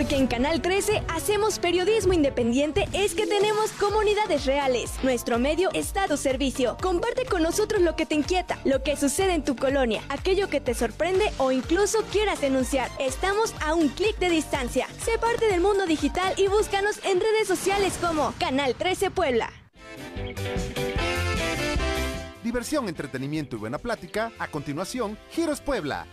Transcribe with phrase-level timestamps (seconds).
[0.00, 4.92] Porque en Canal 13 hacemos periodismo independiente es que tenemos comunidades reales.
[5.02, 6.78] Nuestro medio está a tu servicio.
[6.80, 10.58] Comparte con nosotros lo que te inquieta, lo que sucede en tu colonia, aquello que
[10.58, 12.90] te sorprende o incluso quieras denunciar.
[12.98, 14.86] Estamos a un clic de distancia.
[15.04, 19.52] Sé parte del mundo digital y búscanos en redes sociales como Canal 13 Puebla.
[22.42, 24.32] Diversión, entretenimiento y buena plática.
[24.38, 26.06] A continuación, Giros Puebla.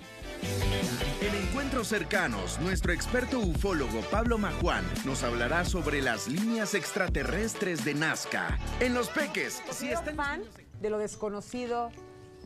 [1.22, 7.96] En encuentros cercanos, nuestro experto ufólogo Pablo Majuan nos hablará sobre las líneas extraterrestres de
[7.96, 8.60] Nazca.
[8.80, 10.16] En Los Peques, si están...
[10.16, 10.44] fan
[10.80, 11.90] de lo desconocido,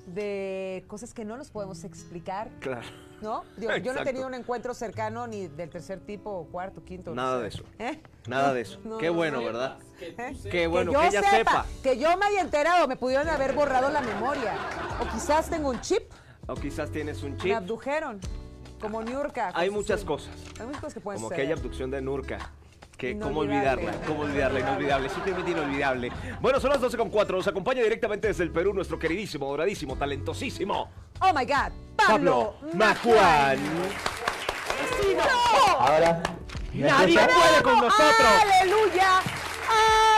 [0.07, 2.49] de cosas que no nos podemos explicar.
[2.61, 2.87] Claro.
[3.21, 3.43] ¿No?
[3.57, 7.11] Digo, yo no he tenido un encuentro cercano ni del tercer tipo, o cuarto, quinto.
[7.13, 7.41] no Nada sé.
[7.43, 7.63] de eso.
[7.77, 8.01] ¿Eh?
[8.27, 8.79] Nada de eso.
[8.85, 9.45] No, Qué no, bueno, no.
[9.45, 9.77] ¿verdad?
[9.99, 10.33] ¿Eh?
[10.49, 11.65] Qué bueno, yo que ella sepa.
[11.83, 14.55] Que yo me haya enterado, me pudieron haber borrado la memoria.
[15.01, 16.09] O quizás tengo un chip,
[16.47, 17.53] O quizás tienes un me chip.
[17.55, 18.19] abdujeron.
[18.81, 19.51] Como Niurka.
[19.53, 20.33] Hay muchas cosas.
[20.59, 21.39] Hay muchas cosas que pueden Como ser.
[21.39, 22.39] aquella abducción de Nurka.
[22.97, 23.93] Que, ¿Cómo olvidarla?
[24.05, 24.59] ¿Cómo olvidarla?
[24.59, 26.11] Inolvidable, simplemente inolvidable.
[26.39, 27.37] Bueno, son las 12 con 4.
[27.37, 30.87] Nos acompaña directamente desde el Perú nuestro queridísimo, doradísimo, talentosísimo
[31.19, 31.71] Oh my God.
[31.95, 33.59] Pablo, Majuan.
[35.79, 36.21] Ahora,
[36.73, 38.27] ¿me Nadie puede con nosotros.
[38.41, 39.19] Aleluya.
[39.19, 40.10] Aleluya.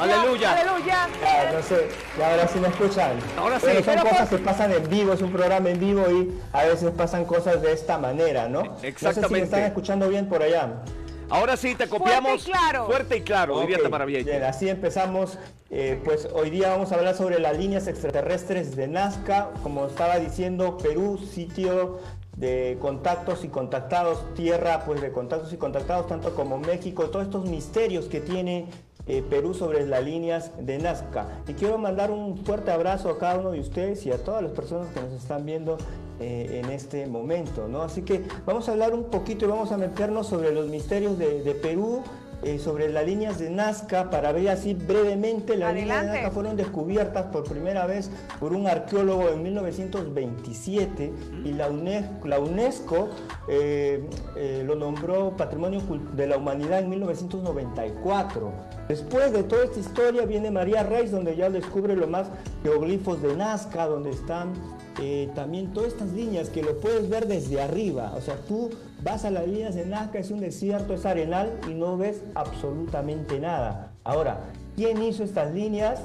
[0.00, 0.52] Aleluya.
[0.52, 1.08] Aleluya.
[1.24, 3.12] Ah, no sé, y ahora sí me escuchan.
[3.38, 3.66] Ahora sí.
[3.66, 6.32] Bueno, son Pero cosas por- que pasan en vivo, es un programa en vivo y
[6.52, 8.62] a veces pasan cosas de esta manera, ¿no?
[8.64, 9.36] No sé si Exactamente.
[9.38, 10.82] me están escuchando bien por allá.
[11.30, 12.42] Ahora sí, te copiamos.
[12.44, 12.86] Fuerte y claro.
[12.86, 14.30] Fuerte y claro, diría Ok, Tamara Vieira.
[14.30, 15.38] Bien, así empezamos.
[15.70, 19.48] Eh, pues hoy día vamos a hablar sobre las líneas extraterrestres de Nazca.
[19.62, 21.98] Como estaba diciendo, Perú, sitio
[22.36, 27.46] de contactos y contactados, tierra pues de contactos y contactados, tanto como México, todos estos
[27.46, 28.66] misterios que tiene
[29.06, 31.42] eh, Perú sobre las líneas de Nazca.
[31.46, 34.52] Y quiero mandar un fuerte abrazo a cada uno de ustedes y a todas las
[34.52, 35.76] personas que nos están viendo
[36.20, 37.82] eh, en este momento, ¿no?
[37.82, 41.42] Así que vamos a hablar un poquito y vamos a meternos sobre los misterios de,
[41.42, 42.02] de Perú,
[42.42, 45.56] eh, sobre las líneas de Nazca, para ver así brevemente.
[45.56, 46.12] Las líneas de.
[46.12, 48.10] Nazca fueron descubiertas por primera vez
[48.40, 51.12] por un arqueólogo en 1927
[51.44, 53.08] y la UNESCO, la UNESCO
[53.48, 55.80] eh, eh, lo nombró Patrimonio
[56.14, 58.52] de la Humanidad en 1994.
[58.88, 62.28] Después de toda esta historia viene María Reis, donde ya descubre los más
[62.62, 64.52] geoglifos de Nazca, donde están
[65.00, 68.12] eh, también todas estas líneas que lo puedes ver desde arriba.
[68.16, 68.70] O sea, tú
[69.04, 73.38] vas a las líneas de Nazca, es un desierto, es arenal y no ves absolutamente
[73.38, 73.92] nada.
[74.02, 76.00] Ahora, ¿quién hizo estas líneas?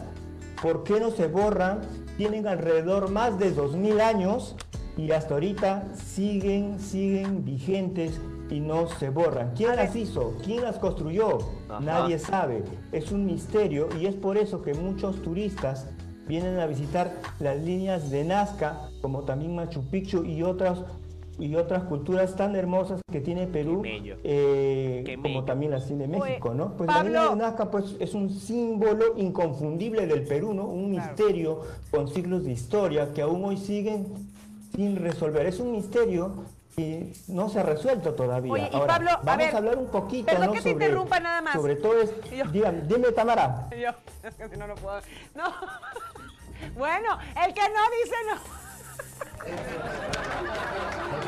[0.61, 1.79] ¿Por qué no se borran?
[2.17, 4.57] Tienen alrededor más de 2000 años
[4.97, 9.53] y hasta ahorita siguen, siguen vigentes y no se borran.
[9.55, 10.35] ¿Quién las hizo?
[10.43, 11.37] ¿Quién las construyó?
[11.69, 11.79] Ajá.
[11.79, 12.65] Nadie sabe.
[12.91, 15.87] Es un misterio y es por eso que muchos turistas
[16.27, 20.79] vienen a visitar las líneas de Nazca, como también Machu Picchu y otras
[21.39, 26.53] y otras culturas tan hermosas que tiene Perú, eh, como también las tiene Oye, México,
[26.53, 26.73] ¿no?
[26.75, 27.11] Pues Pablo.
[27.11, 30.65] la línea de Nazca pues, es un símbolo inconfundible del Perú, ¿no?
[30.65, 31.07] Un Claro.
[31.13, 31.61] misterio
[31.91, 34.07] con siglos de historia que aún hoy siguen
[34.75, 35.45] sin resolver.
[35.45, 36.43] Es un misterio
[36.75, 38.51] que no se ha resuelto todavía.
[38.53, 40.51] Oye, y Ahora, Pablo, a vamos ver, a hablar un poquito, perdón ¿no?
[40.53, 41.53] que te sobre, interrumpa nada más.
[41.55, 43.67] Sobre todo es, Yo- dígame, dime Tamara.
[43.71, 43.89] Yo,
[44.27, 44.99] es que si no, no puedo.
[45.35, 45.43] No.
[46.77, 48.58] Bueno, el que no dice no.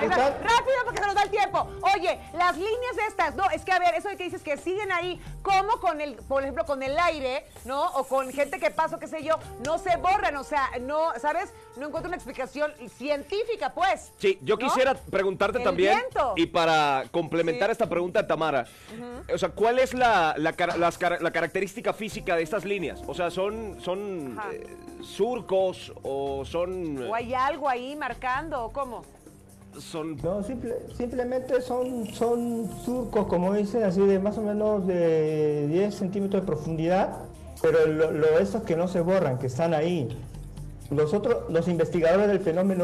[0.02, 1.68] Rápido porque se nos da el tiempo.
[1.96, 4.92] Oye, las líneas estas, no, es que a ver, eso de que dices que siguen
[4.92, 7.84] ahí, como con el, por ejemplo, con el aire, ¿no?
[7.94, 11.54] O con gente que pasa, qué sé yo, no se borran, o sea, no, ¿sabes?
[11.78, 14.12] No encuentro una explicación científica, pues.
[14.18, 14.68] Sí, yo ¿no?
[14.68, 16.34] quisiera preguntarte El también, viento.
[16.36, 17.74] y para complementar Sí.
[17.74, 18.66] esta pregunta de Tamara,
[19.34, 23.02] o sea, ¿cuál es la, la, las característica física de estas líneas?
[23.08, 27.08] O sea, ¿son, son eh, surcos o son...
[27.08, 29.04] O hay algo ahí marcando, ¿o cómo?
[29.80, 35.68] son No, simple- simplemente son, son surcos, como dicen, así de más o menos de
[35.70, 37.20] 10 centímetros de profundidad,
[37.62, 40.10] pero lo, lo esos que no se borran, que están ahí.
[40.90, 42.84] Los, otros, los investigadores del fenómeno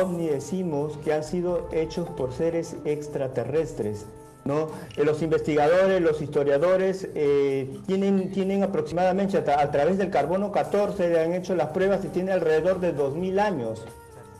[0.00, 4.06] ovni, decimos que han sido hechos por seres extraterrestres.
[4.46, 4.68] ¿no?
[4.96, 10.52] Eh, los investigadores, los historiadores eh, tienen, tienen aproximadamente a, tra- a través del carbono
[10.52, 13.82] 14 han hecho las pruebas y tiene alrededor de 2000 años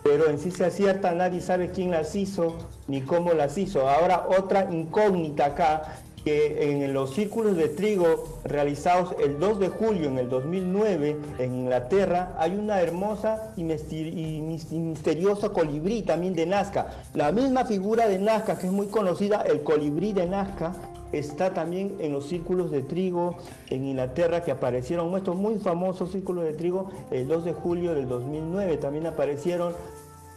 [0.04, 3.88] pero en sí se acierta, nadie sabe quién las hizo ni cómo las hizo.
[3.88, 10.08] Ahora otra incógnita acá, que en los círculos de trigo realizados el 2 de julio
[10.08, 16.88] en el 2009 en Inglaterra hay una hermosa y, misteriosa colibrí también de Nazca.
[17.12, 20.72] La misma figura de Nazca que es muy conocida, el colibrí de Nazca,
[21.12, 23.36] está también en los círculos de trigo
[23.70, 28.08] en Inglaterra que aparecieron estos muy famosos círculos de trigo el 2 de julio del
[28.08, 29.74] 2009 también aparecieron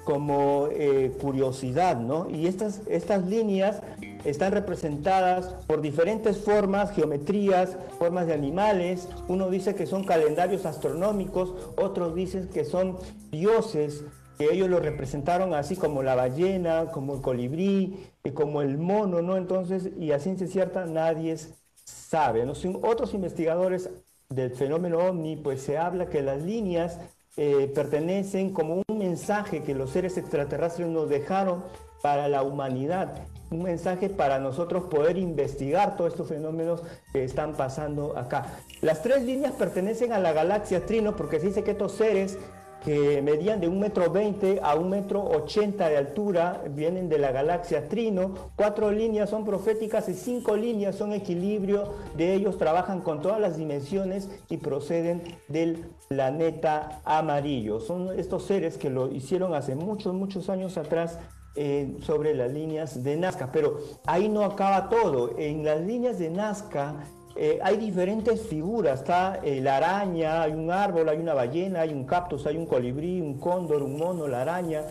[0.08, 2.30] como eh, curiosidad, ¿no?
[2.30, 3.82] Y estas, estas líneas
[4.24, 9.10] están representadas por diferentes formas, geometrías, formas de animales.
[9.28, 12.96] Uno dice que son calendarios astronómicos, otros dicen que son
[13.32, 14.06] dioses,
[14.38, 19.22] que ellos lo representaron así como la ballena, como el colibrí, y como el mono,
[19.22, 19.36] ¿no?
[19.36, 21.36] Entonces, y a ciencia cierta nadie
[21.84, 22.50] sabe.
[22.82, 23.90] otros investigadores
[24.30, 26.98] del fenómeno ovni, pues se habla que las líneas
[27.38, 31.64] eh, pertenecen como un mensaje que los seres extraterrestres nos dejaron
[32.02, 33.16] para la humanidad,
[33.52, 36.82] un mensaje para nosotros poder investigar todos estos fenómenos
[37.14, 38.60] que están pasando acá.
[38.82, 42.38] Las tres líneas pertenecen a la galaxia Trino porque se dice que estos seres
[42.84, 47.32] que medían de un metro veinte a un metro ochenta de altura, vienen de la
[47.32, 48.34] galaxia Trino.
[48.56, 51.94] Cuatro líneas son proféticas y cinco líneas son equilibrio.
[52.16, 57.80] De ellos trabajan con todas las dimensiones y proceden del planeta amarillo.
[57.80, 61.20] Son estos seres que lo hicieron hace muchos, muchos años atrás
[61.56, 63.52] eh, sobre las líneas de Nazca.
[63.52, 65.38] Pero ahí no acaba todo.
[65.38, 66.96] En las líneas de Nazca
[67.40, 71.94] eh, hay diferentes figuras, está eh, la araña, hay un árbol, hay una ballena, hay
[71.94, 74.82] un cactus, hay un colibrí, un cóndor, un mono, la araña,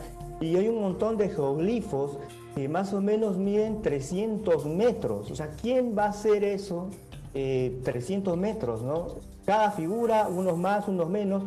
[0.41, 2.19] y hay un montón de geoglifos
[2.55, 5.31] que más o menos miden 300 metros.
[5.31, 6.89] O sea, ¿quién va a hacer eso?
[7.33, 9.17] 300 eh, metros, ¿no?
[9.45, 11.43] Cada figura, unos más, unos menos,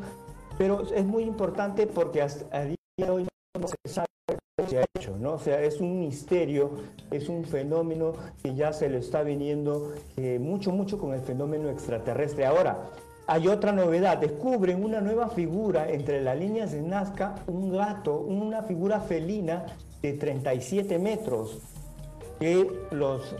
[0.57, 3.27] pero es muy importante porque hasta a día de hoy
[3.59, 4.07] no se sabe
[4.67, 5.33] se ha hecho, ¿no?
[5.33, 6.71] O sea, es un misterio,
[7.11, 8.13] es un fenómeno
[8.43, 12.45] que ya se le está viniendo eh, mucho, mucho con el fenómeno extraterrestre.
[12.45, 12.89] Ahora,
[13.27, 18.63] hay otra novedad, descubren una nueva figura entre las líneas de Nazca, un gato, una
[18.63, 19.65] figura felina
[20.01, 21.59] de 37 metros,
[22.39, 23.35] que los,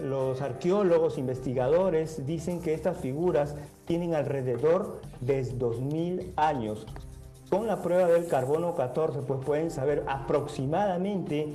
[0.00, 6.86] los arqueólogos, investigadores dicen que estas figuras tienen alrededor de 2.000 años
[7.52, 11.52] con la prueba del carbono 14, pues pueden saber aproximadamente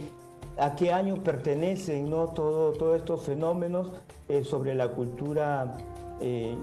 [0.59, 2.27] a qué año pertenecen ¿no?
[2.27, 3.89] todo, todos estos fenómenos
[4.29, 5.75] eh, sobre la cultura
[6.21, 6.55] eh,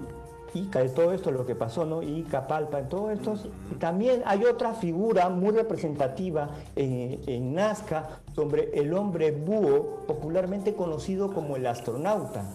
[0.53, 2.01] Ica, de todo esto, lo que pasó, ¿no?
[2.01, 3.33] Ica, Palpa, en todo esto.
[3.77, 11.33] También hay otra figura muy representativa en, en Nazca sobre el hombre búho, popularmente conocido
[11.33, 12.45] como el astronauta.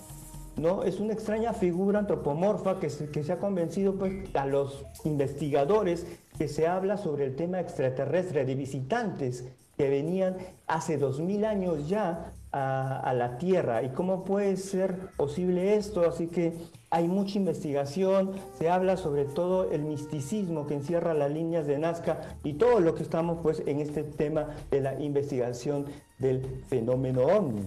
[0.57, 0.83] ¿no?
[0.83, 6.07] Es una extraña figura antropomorfa que se, que se ha convencido pues, a los investigadores
[6.41, 9.45] que se habla sobre el tema extraterrestre de visitantes
[9.77, 13.83] que venían hace dos mil años ya a, la Tierra.
[13.83, 16.01] ¿Y cómo puede ser posible esto?
[16.09, 16.55] Así que
[16.89, 22.23] hay mucha investigación, se habla sobre todo el misticismo que encierra las líneas de Nazca
[22.43, 25.85] y todo lo que estamos pues en este tema de la investigación
[26.19, 26.41] del
[26.71, 27.67] fenómeno ovni.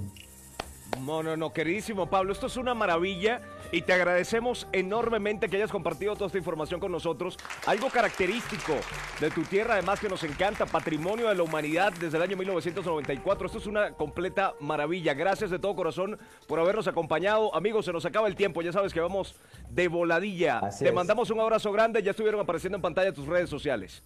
[1.00, 3.42] No, no, no, queridísimo Pablo, esto es una maravilla
[3.72, 7.38] y te agradecemos enormemente que hayas compartido toda esta información con nosotros.
[7.66, 8.74] Algo característico
[9.20, 13.48] de tu tierra, además que nos encanta, patrimonio de la humanidad desde el año 1994.
[13.48, 15.14] Esto es una completa maravilla.
[15.14, 16.18] Gracias de todo corazón
[16.48, 17.54] por habernos acompañado.
[17.56, 19.36] Amigos, se nos acaba el tiempo, ya sabes que vamos
[19.70, 20.62] de voladilla.
[20.78, 24.04] te mandamos un abrazo grande, ya estuvieron apareciendo en pantalla tus redes sociales.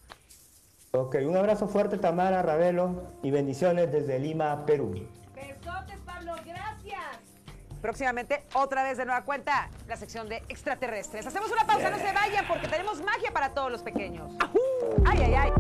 [0.92, 4.96] Ok, un abrazo fuerte Tamara, Ravelo y bendiciones desde Lima, Perú.
[7.82, 11.26] Próximamente, otra vez de nueva cuenta, la sección de extraterrestres.
[11.26, 14.32] Hacemos una pausa, no se vayan porque tenemos magia para todos los pequeños.
[15.06, 15.52] ¡Ay, ay, ay!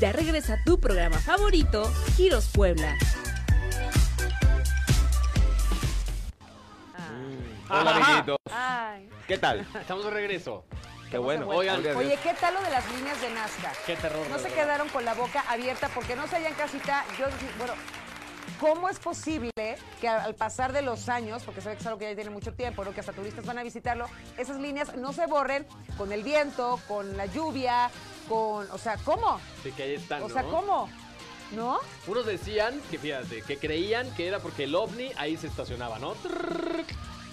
[0.00, 1.84] Ya regresa tu programa favorito,
[2.16, 2.96] Giros Puebla.
[7.68, 8.38] Hola, amiguitos.
[8.50, 9.08] Ay.
[9.28, 9.60] ¿Qué tal?
[9.80, 10.64] Estamos de regreso.
[11.10, 11.48] Qué bueno.
[11.48, 13.72] Oigan, Oye, ¿qué tal lo de las líneas de Nazca?
[13.84, 14.26] Qué terror.
[14.28, 14.56] No se verdad.
[14.58, 17.04] quedaron con la boca abierta porque no se hayan casita.
[17.18, 17.26] Yo,
[17.58, 17.74] bueno,
[18.60, 19.50] ¿cómo es posible
[20.00, 22.30] que al pasar de los años, porque se ve que es algo que ya tiene
[22.30, 22.92] mucho tiempo, ¿no?
[22.94, 24.06] que hasta turistas van a visitarlo,
[24.38, 25.66] esas líneas no se borren
[25.98, 27.90] con el viento, con la lluvia,
[28.28, 28.70] con.
[28.70, 29.40] O sea, ¿cómo?
[29.64, 30.50] Sí, que ahí están, O sea, ¿no?
[30.50, 30.88] ¿cómo?
[31.50, 31.80] ¿No?
[32.06, 36.14] Unos decían que, fíjate, que creían que era porque el ovni ahí se estacionaba, ¿no?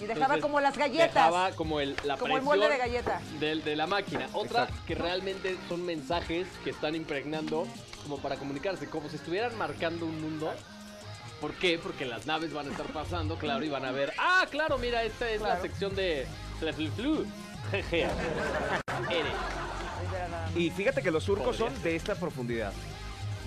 [0.00, 1.14] Y dejaba Entonces, como las galletas.
[1.14, 3.20] Dejaba como el, la Como el presión molde de galleta.
[3.40, 4.28] del- de la máquina.
[4.32, 7.66] Otra que realmente son mensajes que están impregnando
[8.04, 10.52] como para comunicarse, como si estuvieran marcando un mundo.
[11.40, 11.78] ¿Por qué?
[11.78, 15.02] Porque las naves van a estar pasando, claro, y van a ver, ah, claro, mira,
[15.04, 16.26] esta es la sección de
[16.96, 17.26] Flu.
[17.70, 18.02] Jeje.
[19.10, 19.32] Eres.
[20.56, 22.72] Y fíjate que los surcos son de esta profundidad.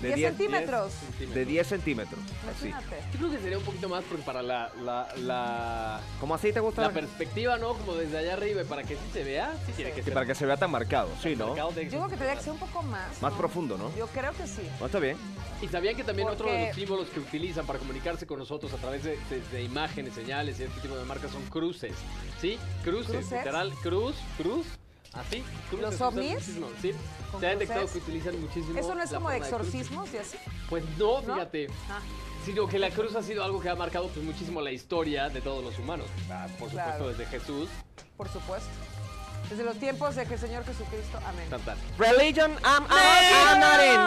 [0.02, 0.92] De 10 centímetros.
[1.32, 2.20] De 10 centímetros.
[2.50, 2.70] Así.
[3.12, 6.60] Yo creo que sería un poquito más porque para la, la, la, ¿Cómo así te
[6.60, 6.82] gusta?
[6.82, 7.74] la perspectiva, ¿no?
[7.74, 10.14] Como desde allá arriba y para que sí se vea, sí tiene que Sí, ser.
[10.14, 11.48] para que se vea tan marcado, sí, ¿no?
[11.48, 13.22] marcado de- Yo creo que tendría que ser un poco más.
[13.22, 13.38] Más ¿no?
[13.38, 13.94] profundo, ¿no?
[13.96, 14.62] Yo creo que sí.
[14.80, 15.16] No, está bien.
[15.60, 18.72] Y sabían que también otro de Porque- los símbolos que utilizan para comunicarse con nosotros
[18.72, 21.94] a través de, de- de imágenes, señales y este tipo de marcas son cruces.
[22.40, 22.58] ¿Sí?
[22.82, 23.30] Cruces, ¿Cruces?
[23.38, 24.66] literal, cruz, cruz.
[25.14, 25.44] ¿Así?
[25.78, 26.42] ¿Los ovnis?
[26.80, 26.92] Sí.
[27.30, 28.78] ¿Con Se ha detectado que utilizan muchísimo.
[28.78, 30.38] ¿Eso no es como de exorcismos y así?
[30.70, 31.34] Pues no, ¿No?
[31.34, 31.68] fíjate.
[31.90, 32.00] Ah.
[32.44, 35.40] Sino que la cruz ha sido algo que ha marcado pues muchísimo la historia de
[35.40, 36.06] todos los humanos.
[36.30, 37.08] Ah, Por supuesto, Claro.
[37.08, 37.68] desde Jesús.
[38.16, 38.68] Por supuesto.
[39.50, 41.18] Desde los tiempos de que el Señor Jesucristo.
[41.26, 41.48] Amén.
[41.50, 41.76] Tan, tan.
[41.98, 44.00] Religion, I'm, I'm not in.